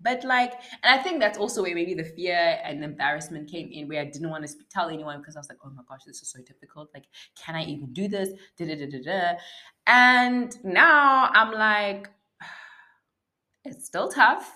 [0.00, 3.88] but like, and I think that's also where maybe the fear and embarrassment came in,
[3.88, 6.22] where I didn't want to tell anyone because I was like, oh my gosh, this
[6.22, 6.90] is so difficult.
[6.94, 7.04] Like,
[7.36, 8.30] can I even do this?
[8.56, 9.38] Da, da, da, da, da.
[9.86, 12.08] And now I'm like,
[13.64, 14.50] it's still tough,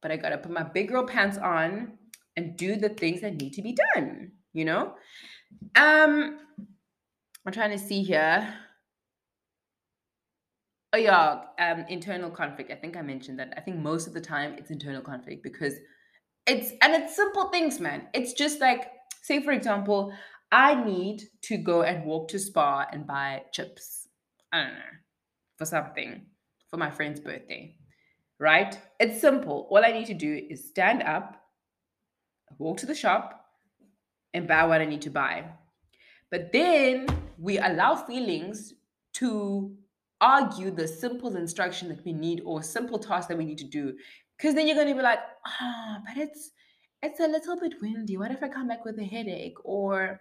[0.00, 1.98] but I gotta put my big girl pants on
[2.36, 4.94] and do the things that need to be done, you know?
[5.76, 6.38] Um,
[7.44, 8.54] I'm trying to see here.
[10.92, 12.70] Oh yeah, um, internal conflict.
[12.70, 13.54] I think I mentioned that.
[13.56, 15.74] I think most of the time it's internal conflict because
[16.46, 18.08] it's and it's simple things, man.
[18.12, 18.90] It's just like,
[19.22, 20.12] say for example,
[20.50, 24.08] I need to go and walk to Spar and buy chips.
[24.52, 24.80] I don't know
[25.56, 26.26] for something
[26.68, 27.76] for my friend's birthday,
[28.38, 28.78] right?
[29.00, 29.68] It's simple.
[29.70, 31.42] All I need to do is stand up,
[32.58, 33.46] walk to the shop,
[34.34, 35.44] and buy what I need to buy.
[36.30, 37.06] But then
[37.38, 38.74] we allow feelings
[39.14, 39.74] to
[40.22, 43.92] argue the simple instruction that we need or simple task that we need to do
[44.38, 46.52] because then you're going to be like ah but it's
[47.02, 48.16] it's a little bit windy.
[48.16, 49.56] What if i come back with a headache?
[49.64, 50.20] Or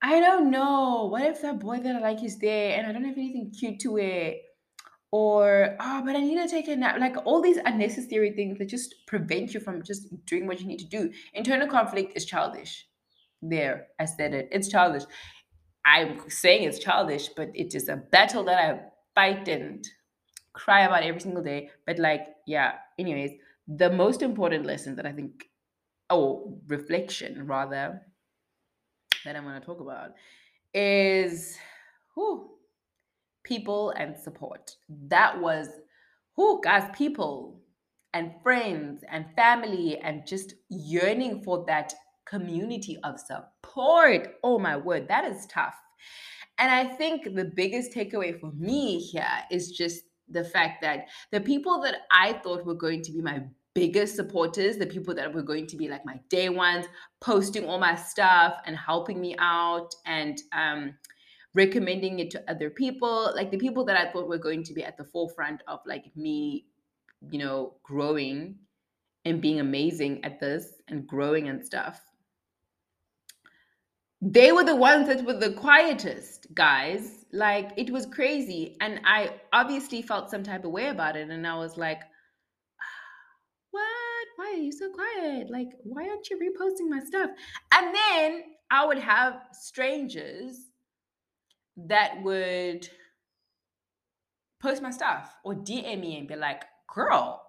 [0.00, 1.08] i don't know.
[1.10, 3.80] What if that boy that i like is there and i don't have anything cute
[3.80, 4.34] to wear?
[5.10, 7.00] Or oh but i need to take a nap.
[7.00, 10.78] Like all these unnecessary things that just prevent you from just doing what you need
[10.78, 11.10] to do.
[11.34, 12.86] Internal conflict is childish.
[13.42, 14.48] There i said it.
[14.52, 15.04] It's childish
[15.88, 18.80] I'm saying it's childish, but it is a battle that I
[19.14, 19.86] fight and
[20.52, 21.70] cry about every single day.
[21.86, 23.32] But like, yeah, anyways,
[23.66, 25.48] the most important lesson that I think,
[26.10, 28.02] oh, reflection rather,
[29.24, 30.10] that I'm going to talk about
[30.74, 31.56] is
[32.14, 32.50] who
[33.42, 34.76] people and support.
[35.06, 35.68] That was
[36.36, 37.60] who guys, people
[38.12, 41.94] and friends and family and just yearning for that
[42.28, 44.36] community of support.
[44.42, 45.74] Oh my word, that is tough.
[46.58, 51.40] And I think the biggest takeaway for me here is just the fact that the
[51.40, 53.42] people that I thought were going to be my
[53.74, 56.86] biggest supporters, the people that were going to be like my day ones,
[57.20, 60.94] posting all my stuff and helping me out and um,
[61.54, 64.84] recommending it to other people, like the people that I thought were going to be
[64.84, 66.66] at the forefront of like me,
[67.30, 68.56] you know, growing
[69.24, 72.00] and being amazing at this and growing and stuff
[74.20, 77.24] they were the ones that were the quietest guys.
[77.32, 78.76] Like it was crazy.
[78.80, 81.30] And I obviously felt some type of way about it.
[81.30, 82.00] And I was like,
[83.70, 83.84] what?
[84.36, 85.50] Why are you so quiet?
[85.50, 87.30] Like, why aren't you reposting my stuff?
[87.74, 90.56] And then I would have strangers
[91.76, 92.88] that would
[94.60, 97.42] post my stuff or DM me and be like, girl,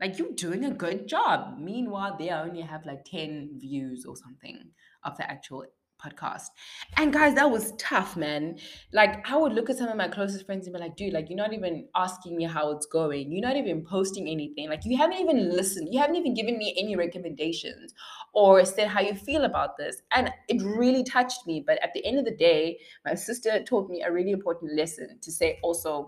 [0.00, 1.58] like you're doing a good job.
[1.58, 4.70] Meanwhile, they only have like 10 views or something
[5.04, 5.64] of the actual
[6.02, 6.48] podcast.
[6.96, 8.58] And guys, that was tough, man.
[8.92, 11.28] Like, I would look at some of my closest friends and be like, dude, like,
[11.28, 13.30] you're not even asking me how it's going.
[13.30, 14.68] You're not even posting anything.
[14.68, 15.88] Like, you haven't even listened.
[15.92, 17.92] You haven't even given me any recommendations
[18.32, 20.02] or said how you feel about this.
[20.12, 21.62] And it really touched me.
[21.66, 25.18] But at the end of the day, my sister taught me a really important lesson
[25.20, 26.06] to say also,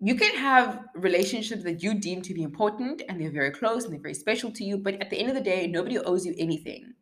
[0.00, 3.92] you can have relationships that you deem to be important and they're very close and
[3.92, 4.78] they're very special to you.
[4.78, 6.94] But at the end of the day, nobody owes you anything.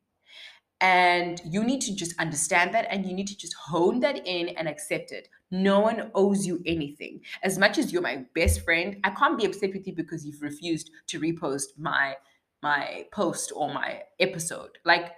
[0.81, 4.51] And you need to just understand that and you need to just hone that in
[4.51, 5.29] and accept it.
[5.51, 7.21] No one owes you anything.
[7.43, 10.43] As much as you're my best friend, I can't be upset with you because you've
[10.43, 12.17] refused to repost my
[12.63, 14.79] my post or my episode.
[14.85, 15.13] Like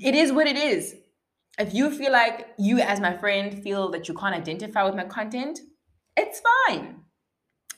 [0.00, 0.94] it is what it is.
[1.58, 5.04] If you feel like you as my friend feel that you can't identify with my
[5.04, 5.60] content,
[6.16, 7.00] it's fine.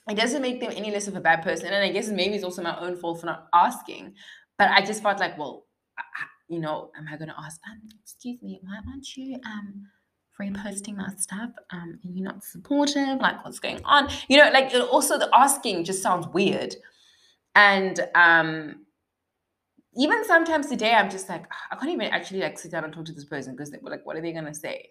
[0.08, 1.66] It doesn't make them any less of a bad person.
[1.72, 4.14] And I guess maybe it's also my own fault for not asking.
[4.56, 5.66] But I just felt like, well,
[6.48, 9.86] you know, am I going to ask, um, excuse me, why aren't you um,
[10.40, 11.50] reposting my stuff?
[11.70, 13.18] Um, are you not supportive?
[13.20, 14.08] Like, what's going on?
[14.28, 16.76] You know, like also the asking just sounds weird.
[17.54, 18.86] And um,
[19.96, 23.06] even sometimes today, I'm just like, I can't even actually like sit down and talk
[23.06, 24.90] to this person because like, what are they going to say?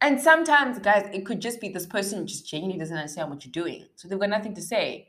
[0.00, 3.52] And sometimes, guys, it could just be this person just genuinely doesn't understand what you're
[3.52, 3.84] doing.
[3.96, 5.08] So they've got nothing to say.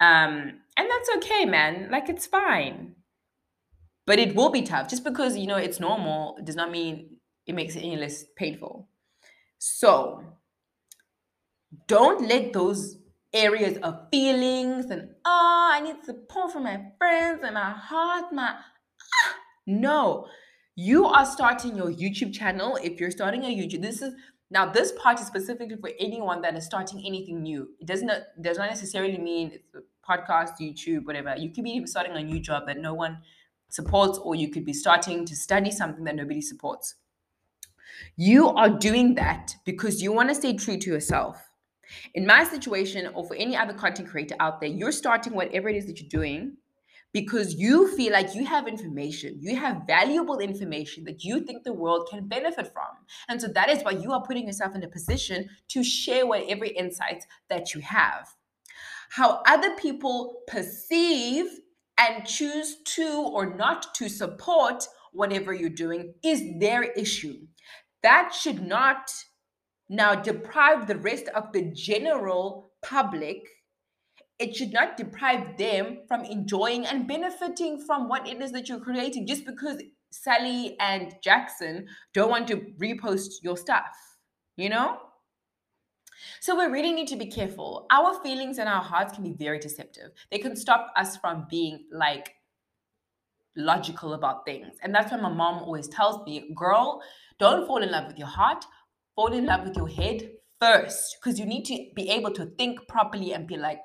[0.00, 1.88] Um, and that's okay, man.
[1.90, 2.94] Like, it's fine
[4.08, 4.88] but it will be tough.
[4.88, 8.88] Just because you know it's normal does not mean it makes it any less painful.
[9.58, 10.24] So
[11.86, 12.96] don't let those
[13.34, 18.54] areas of feelings and oh i need support from my friends and my heart my
[18.54, 19.34] ah.
[19.66, 20.26] no.
[20.74, 22.78] You are starting your youtube channel.
[22.82, 24.14] If you're starting a youtube this is
[24.50, 27.68] now this part is specifically for anyone that is starting anything new.
[27.78, 31.36] It does not does not necessarily mean it's a podcast youtube whatever.
[31.36, 33.18] You could be starting a new job that no one
[33.68, 36.94] supports, or you could be starting to study something that nobody supports.
[38.16, 41.42] You are doing that because you want to stay true to yourself.
[42.14, 45.76] In my situation, or for any other content creator out there, you're starting whatever it
[45.76, 46.56] is that you're doing
[47.12, 51.72] because you feel like you have information, you have valuable information that you think the
[51.72, 52.84] world can benefit from.
[53.28, 56.66] And so that is why you are putting yourself in a position to share whatever
[56.66, 58.28] insights that you have.
[59.10, 61.46] How other people perceive
[61.98, 67.38] and choose to or not to support whatever you're doing is their issue.
[68.02, 69.10] That should not
[69.88, 73.42] now deprive the rest of the general public.
[74.38, 78.80] It should not deprive them from enjoying and benefiting from what it is that you're
[78.80, 83.96] creating just because Sally and Jackson don't want to repost your stuff,
[84.56, 84.98] you know?
[86.40, 87.86] So we really need to be careful.
[87.90, 90.10] Our feelings and our hearts can be very deceptive.
[90.30, 92.34] They can stop us from being like
[93.56, 94.76] logical about things.
[94.82, 97.02] And that's why my mom always tells me, girl,
[97.38, 98.64] don't fall in love with your heart,
[99.14, 101.16] fall in love with your head first.
[101.20, 103.80] Because you need to be able to think properly and be like,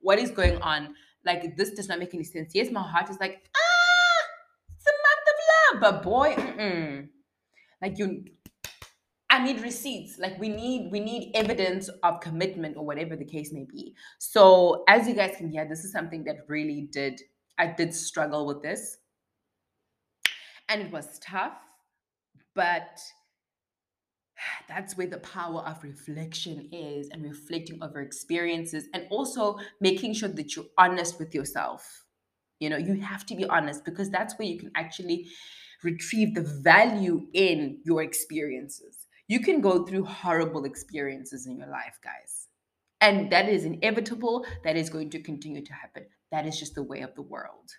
[0.00, 0.94] what is going on?
[1.24, 2.52] Like, this does not make any sense.
[2.54, 4.26] Yes, my heart is like, ah,
[4.76, 5.80] it's a month of love.
[5.80, 7.08] But boy, mm-mm.
[7.82, 8.24] like you
[9.38, 10.18] I need receipts.
[10.18, 13.94] Like we need we need evidence of commitment or whatever the case may be.
[14.18, 17.20] So as you guys can hear, this is something that really did
[17.56, 18.96] I did struggle with this.
[20.68, 21.56] And it was tough,
[22.56, 23.00] but
[24.68, 30.28] that's where the power of reflection is and reflecting over experiences and also making sure
[30.30, 32.04] that you're honest with yourself.
[32.58, 35.28] You know, you have to be honest because that's where you can actually
[35.84, 38.97] retrieve the value in your experiences
[39.28, 42.48] you can go through horrible experiences in your life, guys.
[43.00, 44.44] And that is inevitable.
[44.64, 46.06] That is going to continue to happen.
[46.32, 47.70] That is just the way of the world.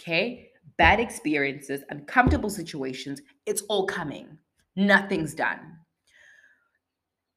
[0.00, 0.50] Okay?
[0.76, 4.38] Bad experiences, uncomfortable situations, it's all coming.
[4.76, 5.78] Nothing's done.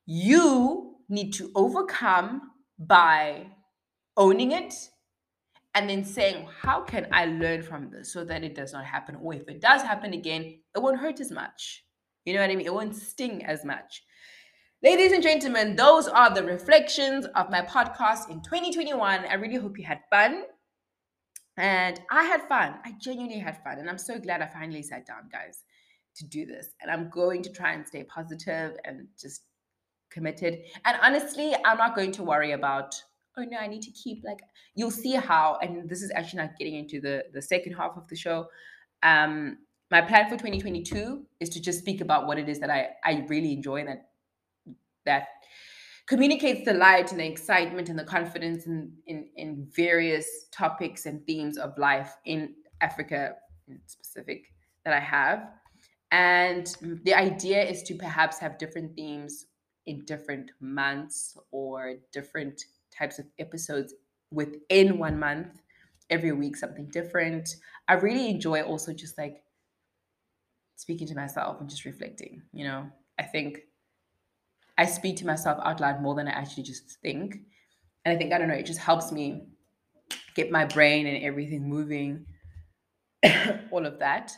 [0.05, 2.41] You need to overcome
[2.79, 3.47] by
[4.17, 4.73] owning it
[5.73, 9.17] and then saying, How can I learn from this so that it does not happen?
[9.21, 11.84] Or if it does happen again, it won't hurt as much.
[12.25, 12.65] You know what I mean?
[12.65, 14.03] It won't sting as much.
[14.83, 19.25] Ladies and gentlemen, those are the reflections of my podcast in 2021.
[19.25, 20.43] I really hope you had fun.
[21.57, 22.75] And I had fun.
[22.83, 23.77] I genuinely had fun.
[23.77, 25.63] And I'm so glad I finally sat down, guys,
[26.15, 26.69] to do this.
[26.81, 29.43] And I'm going to try and stay positive and just
[30.09, 30.59] committed.
[30.83, 32.95] And honestly, I'm not going to worry about,
[33.37, 34.39] oh no, I need to keep like
[34.73, 38.07] you'll see how, and this is actually not getting into the the second half of
[38.07, 38.47] the show.
[39.03, 39.59] Um,
[39.91, 43.25] my plan for 2022 is to just speak about what it is that I, I
[43.27, 44.09] really enjoy that
[45.05, 45.27] that
[46.07, 51.25] communicates the light and the excitement and the confidence in, in, in various topics and
[51.25, 53.33] themes of life in Africa
[53.67, 54.51] in specific
[54.83, 55.49] that I have.
[56.11, 56.67] And
[57.03, 59.47] the idea is to perhaps have different themes
[59.87, 62.63] in different months or different
[62.97, 63.93] types of episodes
[64.31, 65.61] within one month
[66.09, 67.49] every week something different.
[67.87, 69.43] I really enjoy also just like
[70.75, 72.41] speaking to myself and just reflecting.
[72.53, 73.59] You know, I think
[74.77, 77.37] I speak to myself out loud more than I actually just think.
[78.03, 79.47] And I think, I don't know, it just helps me
[80.35, 82.25] get my brain and everything moving,
[83.71, 84.33] all of that.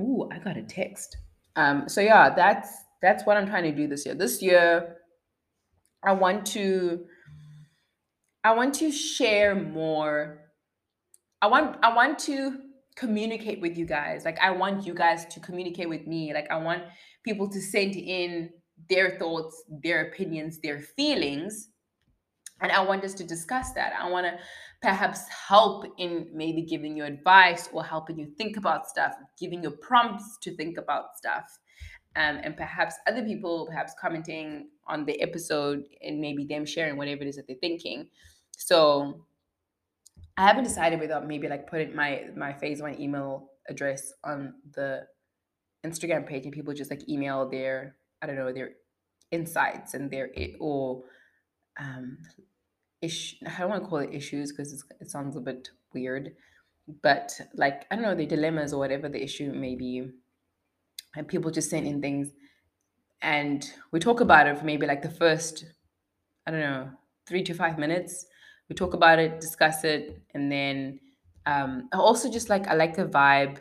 [0.00, 1.16] Ooh, I got a text.
[1.56, 4.14] Um, so yeah, that's that's what I'm trying to do this year.
[4.14, 4.96] This year,
[6.02, 7.04] I want to
[8.42, 10.38] I want to share more.
[11.42, 12.58] I want I want to
[13.00, 14.24] communicate with you guys.
[14.26, 16.34] Like I want you guys to communicate with me.
[16.34, 16.82] Like I want
[17.24, 18.50] people to send in
[18.90, 21.70] their thoughts, their opinions, their feelings.
[22.60, 23.94] And I want us to discuss that.
[23.98, 24.38] I want to
[24.82, 29.70] perhaps help in maybe giving you advice or helping you think about stuff, giving you
[29.70, 31.58] prompts to think about stuff.
[32.16, 37.22] Um, and perhaps other people perhaps commenting on the episode and maybe them sharing whatever
[37.22, 38.08] it is that they're thinking.
[38.58, 39.24] So
[40.36, 45.06] I haven't decided whether maybe like putting my my phase one email address on the
[45.84, 48.72] Instagram page and people just like email their I don't know their
[49.30, 51.04] insights and their or
[51.78, 52.18] um
[53.00, 56.34] issue I don't want to call it issues because it sounds a bit weird
[57.02, 60.10] but like I don't know the dilemmas or whatever the issue may be
[61.16, 62.28] and people just send in things
[63.22, 65.64] and we talk about it for maybe like the first
[66.46, 66.90] I don't know
[67.26, 68.26] three to five minutes
[68.70, 70.98] we talk about it discuss it and then
[71.44, 73.60] um also just like I like the vibe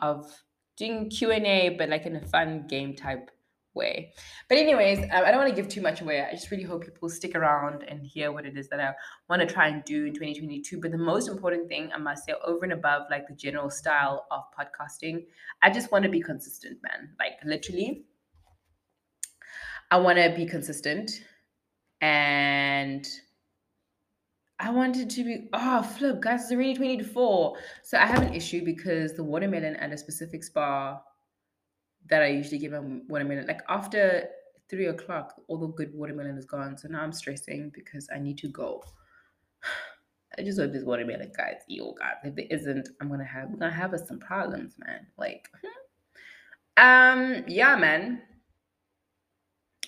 [0.00, 0.42] of
[0.78, 3.30] doing Q&A but like in a fun game type
[3.74, 4.12] way.
[4.48, 6.22] But anyways, um, I don't want to give too much away.
[6.22, 8.94] I just really hope people stick around and hear what it is that I
[9.28, 10.80] want to try and do in 2022.
[10.80, 14.26] But the most important thing I must say, over and above like the general style
[14.30, 15.26] of podcasting,
[15.62, 17.14] I just want to be consistent, man.
[17.18, 18.04] Like literally,
[19.90, 21.10] I want to be consistent,
[22.00, 23.06] and
[24.64, 25.48] I wanted to be.
[25.52, 26.44] Oh, flip, guys!
[26.44, 27.58] It's already 20 to four.
[27.82, 31.02] So I have an issue because the watermelon at a specific Spar
[32.08, 33.46] that I usually give them watermelon.
[33.46, 34.26] Like after
[34.70, 36.78] three o'clock, all the good watermelon is gone.
[36.78, 38.82] So now I'm stressing because I need to go.
[40.38, 42.14] I just hope this watermelon guys, yo guys.
[42.24, 45.06] If it isn't, I'm gonna have we're gonna have us some problems, man.
[45.18, 46.82] Like, hmm.
[46.82, 48.22] um, yeah, man.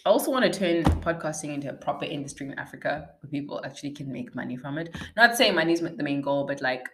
[0.07, 3.91] I also want to turn podcasting into a proper industry in Africa where people actually
[3.91, 4.95] can make money from it.
[5.17, 6.89] Not saying money is the main goal, but like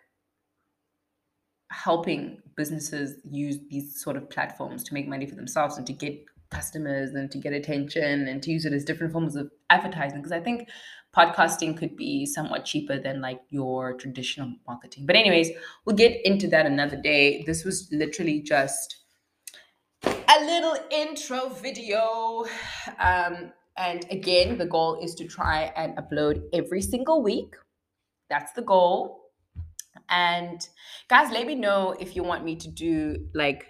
[1.70, 6.24] helping businesses use these sort of platforms to make money for themselves and to get
[6.50, 10.32] customers and to get attention and to use it as different forms of advertising because
[10.32, 10.68] i think
[11.16, 15.48] podcasting could be somewhat cheaper than like your traditional marketing but anyways
[15.86, 19.01] we'll get into that another day this was literally just
[20.42, 22.44] a little intro video
[22.98, 27.54] um, and again the goal is to try and upload every single week
[28.28, 29.22] that's the goal
[30.08, 30.68] and
[31.08, 33.66] guys, let me know if you want me to do like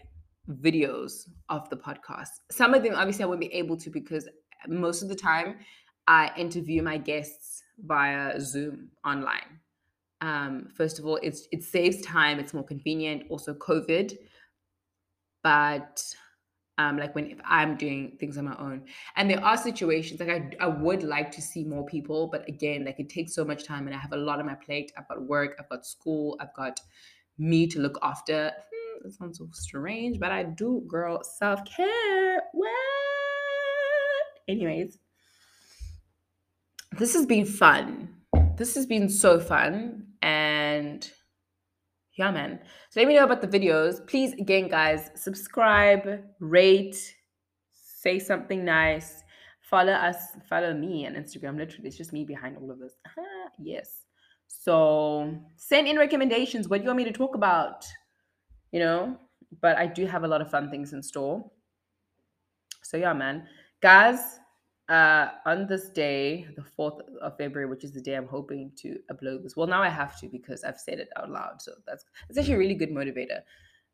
[0.50, 2.30] videos of the podcast.
[2.50, 4.28] Some of them, obviously, I won't be able to because
[4.66, 5.56] most of the time
[6.08, 9.60] I interview my guests via Zoom online.
[10.20, 13.24] Um, first of all, it's it saves time, it's more convenient.
[13.28, 14.16] Also, COVID,
[15.42, 16.02] but
[16.78, 18.84] um, like when if I'm doing things on my own.
[19.16, 22.84] And there are situations like I, I would like to see more people, but again,
[22.84, 24.92] like it takes so much time and I have a lot on my plate.
[24.96, 26.80] I've got work, I've got school, I've got
[27.38, 28.50] me to look after.
[28.50, 32.42] Hmm, that sounds so strange, but I do, girl, self care.
[32.52, 32.70] What?
[34.48, 34.98] Anyways,
[36.98, 38.08] this has been fun.
[38.56, 40.06] This has been so fun.
[40.20, 41.10] And
[42.16, 42.60] yeah, man.
[42.90, 44.06] So let me know about the videos.
[44.06, 47.14] Please, again, guys, subscribe, rate,
[47.72, 49.22] say something nice.
[49.60, 50.16] Follow us,
[50.48, 51.56] follow me on Instagram.
[51.56, 52.94] Literally, it's just me behind all of this.
[53.06, 54.02] Uh-huh, yes.
[54.46, 56.68] So send in recommendations.
[56.68, 57.86] What do you want me to talk about?
[58.70, 59.16] You know,
[59.62, 61.50] but I do have a lot of fun things in store.
[62.82, 63.46] So yeah, man.
[63.80, 64.38] Guys,
[64.92, 68.98] uh, on this day, the 4th of February, which is the day I'm hoping to
[69.10, 69.56] upload this.
[69.56, 71.62] Well, now I have to because I've said it out loud.
[71.62, 73.40] So that's, that's actually a really good motivator.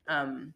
[0.08, 0.54] Um,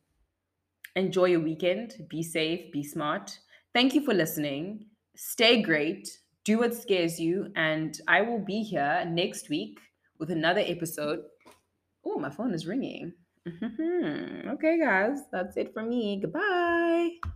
[0.96, 1.94] enjoy your weekend.
[2.08, 2.72] Be safe.
[2.72, 3.38] Be smart.
[3.72, 4.86] Thank you for listening.
[5.14, 6.08] Stay great.
[6.44, 7.52] Do what scares you.
[7.54, 9.78] And I will be here next week
[10.18, 11.20] with another episode.
[12.04, 13.12] Oh, my phone is ringing.
[13.46, 15.20] okay, guys.
[15.30, 16.18] That's it for me.
[16.20, 17.32] Goodbye.